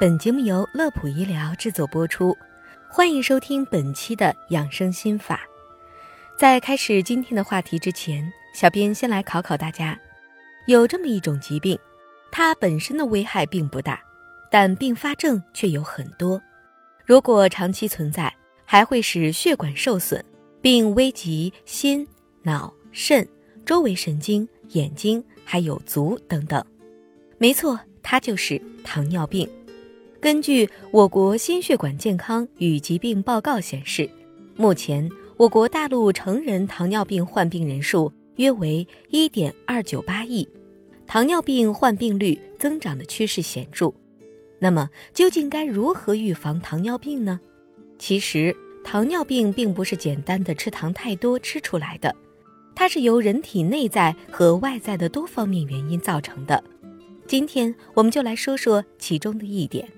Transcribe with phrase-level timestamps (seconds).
[0.00, 2.34] 本节目由乐普医疗制作播出，
[2.88, 5.42] 欢迎收听本期的养生心法。
[6.38, 10.00] 在开始今天的话题之前，小编先来考考大家：
[10.66, 11.78] 有这么一种疾病，
[12.32, 14.00] 它本身的危害并不大，
[14.50, 16.40] 但并发症却有很多。
[17.04, 20.24] 如果长期存在，还会使血管受损，
[20.62, 22.08] 并危及心、
[22.42, 23.28] 脑、肾、
[23.66, 26.64] 周围神经、眼睛，还有足等等。
[27.36, 29.46] 没错，它就是糖尿病。
[30.20, 34.08] 根据我国心血管健康与疾病报告显示，
[34.54, 40.46] 目前我国大陆成人糖尿病患病人数约为一点二九八亿，
[41.06, 43.90] 糖尿病患病率增长的趋势显著。
[44.58, 47.40] 那么，究竟该如何预防糖尿病呢？
[47.98, 52.14] 其实，糖尿病并不是简单的吃糖太多吃出来的，
[52.74, 56.62] 它是由人体内在和外在的多方面原因造成的。
[57.26, 59.88] 今天，我们就来说说其中的一点。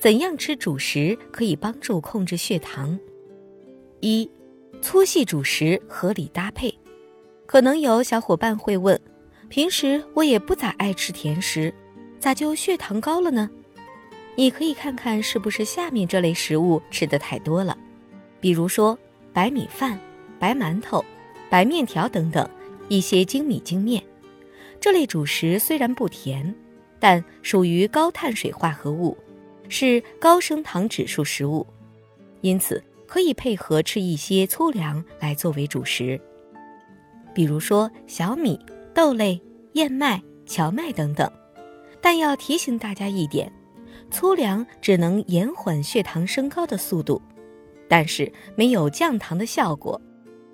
[0.00, 2.98] 怎样吃主食可以帮助控制血糖？
[4.00, 4.28] 一、
[4.80, 6.74] 粗细主食合理搭配。
[7.44, 8.98] 可能有小伙伴会问：
[9.50, 11.74] 平时我也不咋爱吃甜食，
[12.18, 13.50] 咋就血糖高了呢？
[14.36, 17.76] 你可以看看是不是下面这类食物吃的太多了，
[18.40, 18.98] 比如说
[19.34, 20.00] 白米饭、
[20.38, 21.04] 白馒头、
[21.50, 22.48] 白面条等等
[22.88, 24.02] 一些精米精面。
[24.80, 26.54] 这类主食虽然不甜，
[26.98, 29.14] 但属于高碳水化合物。
[29.70, 31.66] 是高升糖指数食物，
[32.42, 36.20] 因此可以配合吃一些粗粮来作为主食，
[37.32, 38.58] 比如说小米、
[38.92, 39.40] 豆类、
[39.74, 41.30] 燕麦、荞麦等等。
[42.02, 43.52] 但要提醒大家一点，
[44.10, 47.20] 粗粮只能延缓血糖升高的速度，
[47.88, 50.00] 但是没有降糖的效果。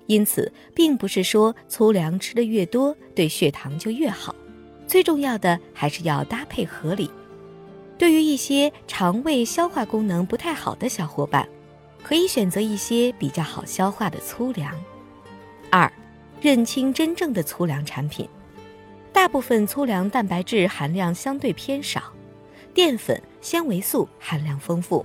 [0.05, 4.35] 因此，并不是说粗粮吃的越多对血糖就越好。
[4.85, 7.09] 最重要的还是要搭配合理。
[7.97, 11.47] 对于一些肠胃消化功能不太好的小伙伴，
[12.03, 14.73] 可以选择一些比较好消化的粗粮。
[15.71, 15.91] 二，
[16.39, 18.29] 认清真正的粗粮产品。
[19.11, 22.03] 大部分粗粮蛋白质含量相对偏少，
[22.73, 25.03] 淀粉、纤维素含量丰富，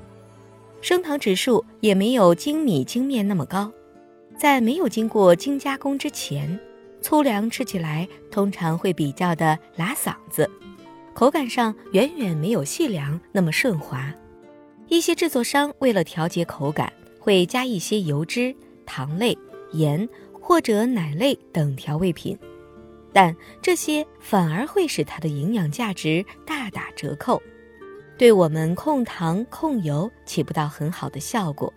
[0.82, 3.72] 升糖指数也没有精米精面那么高。
[4.36, 6.60] 在没有经过精加工之前，
[7.00, 10.50] 粗粮吃起来通常会比较的拉嗓子。
[11.14, 14.12] 口感上远远没有细粮那么顺滑，
[14.88, 18.54] 一些制作商为了调节口感，会加一些油脂、
[18.86, 19.36] 糖类、
[19.72, 22.36] 盐或者奶类等调味品，
[23.12, 27.40] 但这些反而会使它的营养价值大打折扣，
[28.18, 31.72] 对我们控糖控油起不到很好的效果。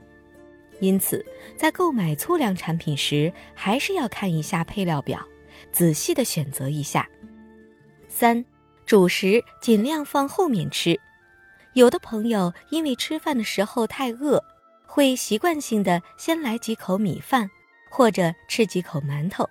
[0.79, 1.23] 因此，
[1.56, 5.25] 在购买粗粮产品时，还是要看一下配料表，
[5.72, 7.07] 仔细的选择一下。
[8.07, 8.44] 三。
[8.85, 11.00] 主食尽量放后面吃，
[11.73, 14.44] 有的朋友因为吃饭的时候太饿，
[14.85, 17.50] 会习惯性的先来几口米饭，
[17.90, 19.50] 或者吃几口馒头，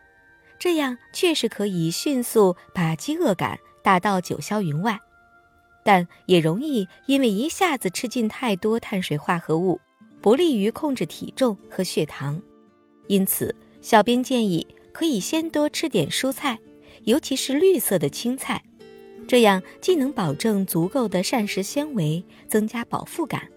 [0.57, 5.01] 这样确实可以迅速把饥饿感打到九霄云外，
[5.83, 9.81] 但也容易因为一下子吃进太多碳水化合物，
[10.21, 12.41] 不利于控制体重和血糖。
[13.09, 13.53] 因此，
[13.83, 16.57] 小编建议可以先多吃点蔬菜，
[17.03, 18.63] 尤其是绿色的青菜。
[19.27, 23.49] 这样既能保证足够的膳食纤维，增加饱腹感，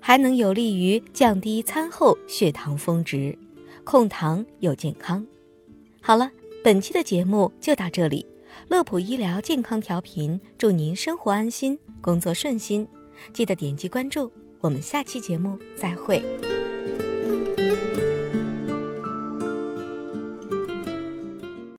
[0.00, 3.36] 还能有利于降低餐后血糖峰值，
[3.84, 5.26] 控糖又健康。
[6.00, 6.30] 好了，
[6.62, 8.24] 本期的节目就到这里。
[8.68, 12.86] 乐普医疗健康调频，祝您生活安心，工作顺心。
[13.32, 16.22] 记得点击关注，我们下期节目再会。